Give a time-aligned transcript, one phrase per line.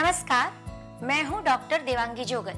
[0.00, 0.52] नमस्कार,
[1.02, 2.54] मैं हूँ डॉक्टर देवांगी जोगल।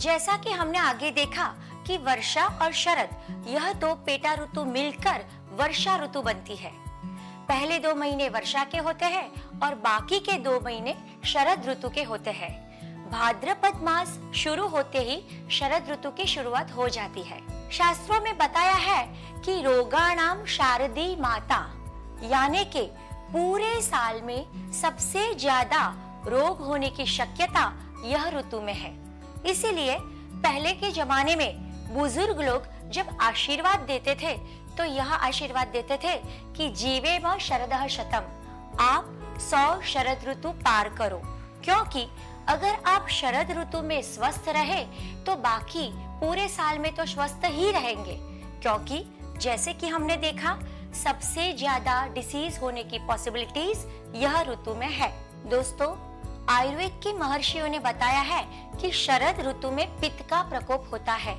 [0.00, 1.44] जैसा कि हमने आगे देखा
[1.86, 3.10] कि वर्षा और शरद,
[3.48, 6.72] यह दो पेटा ऋतु मिलकर वर्षा ऋतु बनती है।
[7.48, 12.02] पहले दो महीने वर्षा के होते हैं और बाकी के दो महीने शरद ऋतु के
[12.02, 12.50] होते हैं।
[13.10, 17.40] भाद्रपद मास शुरू होते ही शरद ऋतु की शुरुआत हो जाती है।
[17.70, 19.04] शास्त्रों में बताया है
[19.44, 21.66] कि रोगाणाम शारदी माता
[22.22, 22.88] यानी के
[23.32, 25.92] पूरे साल में सबसे ज़्यादा
[26.26, 27.72] रोग होने की शक्यता
[28.04, 28.92] यह ऋतु में है।
[29.50, 29.96] इसीलिए
[30.42, 34.36] पहले के जमाने में बुज़ुर्ग लोग जब आशीर्वाद देते थे
[34.76, 36.16] तो यह आशीर्वाद देते थे
[36.56, 38.30] कि जीवे व शरद शतम।
[38.80, 41.20] आप सौ शरद ऋतु पार करो,
[41.64, 42.06] क्योंकि
[42.48, 44.82] अगर आप शरद ऋतु में स्वस्थ रहे
[45.24, 45.88] तो बाकी
[46.20, 48.16] पूरे साल में तो स्वस्थ ही रहेंगे।
[48.62, 49.04] क्योंकि
[49.38, 50.58] जैसे कि हमने देखा,
[50.94, 55.10] सबसे ज़्यादा डिसीज होने की पॉसिबिलिटीज यह ऋतु में है।
[55.46, 55.94] दोस्तों
[56.52, 58.42] आयुर्वेद के महर्षियों ने बताया है
[58.80, 61.34] कि शरद ऋतु में पित्त का प्रकोप होता है,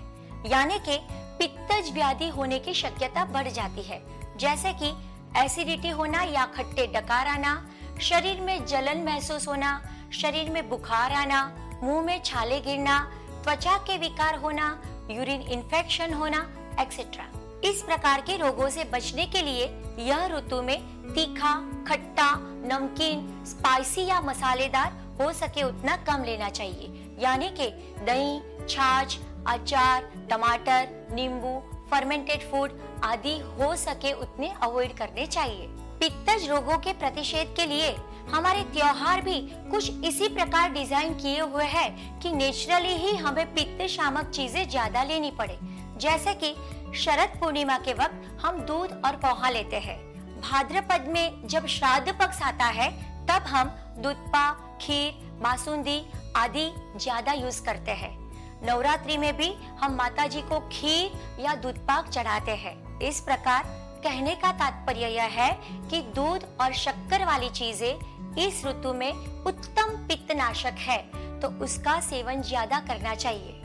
[0.45, 0.97] यानी कि
[1.39, 4.01] पित्तज व्याधि होने की शक्यता बढ़ जाती है।
[4.37, 4.89] जैसे कि
[5.37, 7.53] एसिडिटी होना या खट्टे डकार आना,
[8.01, 9.81] शरीर में जलन महसूस होना,
[10.13, 11.43] शरीर में बुखार आना,
[11.83, 12.99] मुँह में छाले गिरना,
[13.43, 14.67] त्वचा के विकार होना,
[15.11, 16.45] यूरिन इन्फेक्शन होना
[16.79, 17.27] एक्सेट्रा
[17.65, 19.65] इस प्रकार के रोगों से बचने के लिए
[19.99, 20.77] यह ऋतु में
[21.13, 21.53] तीखा,
[21.87, 22.29] खट्टा,
[22.67, 27.67] नमकीन, स्पाइसी या मसालेदार हो सके उतना कम लेना चाहिए। यानी कि
[28.05, 31.59] दही, छाछ, अचार, टमाटर, नींबू
[31.91, 35.67] फर्मेंटेड फ़ूड आदि हो सके उतने अवॉइड करने चाहिए।
[35.99, 37.95] पित्तज रोगों के प्रतिषेध के लिए
[38.31, 39.39] हमारे त्योहार भी
[39.71, 45.03] कुछ इसी प्रकार डिज़ाइन किए हुए हैं कि नेचुरली ही हमें पित्त शामक चीज़ें ज़्यादा
[45.03, 45.57] लेनी पड़े।
[45.97, 46.55] जैसे कि
[46.95, 49.97] शरद पूर्णिमा के वक्त हम दूध और पोहा लेते हैं।
[50.41, 52.89] भाद्रपद में जब श्राद्ध पक्ष आता है,
[53.27, 54.49] तब हम दूधपा
[54.81, 55.11] खीर,
[55.41, 56.01] बासुंदी
[56.35, 58.17] आदि ज़्यादा यूज़ करते हैं।
[58.65, 63.63] नवरात्रि में भी हम माता जी को खीर या दूध पाक चढ़ाते हैं। इस प्रकार
[64.03, 65.51] कहने का तात्पर्य यह है
[65.89, 69.11] कि दूध और शक्कर वाली चीज़ें इस ऋतु में
[69.45, 70.97] उत्तम पित्तनाशक है
[71.41, 73.59] तो उसका सेवन ज़्यादा करना चाहिए।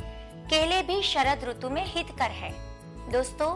[0.50, 2.50] केले भी शरद ऋतु में हितकर है।
[3.12, 3.50] दोस्तों,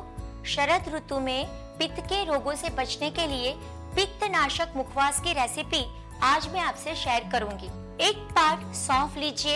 [0.45, 1.47] शरद ऋतु में
[1.79, 3.53] पित्त के रोगों से बचने के लिए
[3.95, 5.85] पित्तनाशक मुखवास की रेसिपी
[6.25, 7.66] आज मैं आपसे शेयर करूँगी।
[8.00, 9.55] एक पार्ट सौंफ लीजिए,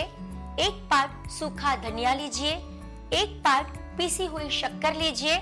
[0.59, 2.51] एक पार्ट सूखा धनिया लीजिए,
[3.13, 3.67] एक पार्ट
[3.97, 5.37] पीसी हुई शक्कर लीजिए।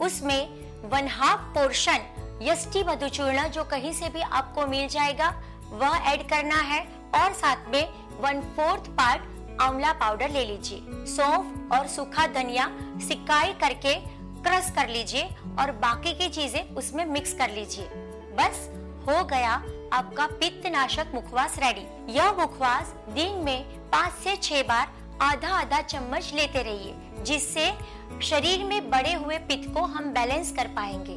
[0.00, 0.48] उसमें
[0.90, 5.28] वन हाफ़ पोर्शन यष्टि मधु चूर्ण जो कहीं से भी आपको मिल जाएगा,
[5.72, 6.80] वह ऐड करना है।
[7.14, 7.88] और साथ में
[8.20, 12.70] वन फोर्थ पार्ट आंवला पाउडर ले लीजिए। सौंफ और सूखा धनिया
[13.08, 13.94] सिकाई करके
[14.44, 15.28] क्रश कर लीजिए
[15.60, 17.84] और बाकी की चीज़ें उसमें मिक्स कर लीजिए।
[18.38, 18.68] बस
[19.02, 19.52] हो गया
[19.92, 24.92] आपका पित्त नाशक मुखवास रेडी यह मुखवास दिन में पाँच से छह बार
[25.22, 27.70] आधा आधा चम्मच लेते रहिए, जिससे
[28.22, 31.16] शरीर में बड़े हुए पित्त को हम बैलेंस कर पाएँगे।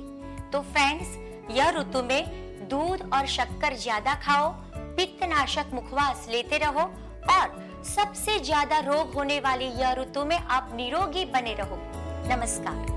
[0.51, 1.17] तो फ्रेंड्स
[1.51, 6.89] यह ऋतु में दूध और शक्कर ज़्यादा खाओ पित्त नाशक मुखवास लेते रहो
[7.31, 11.77] और सबसे ज़्यादा रोग होने वाली यह ऋतु में आप निरोगी बने रहो।
[12.29, 12.94] नमस्कार।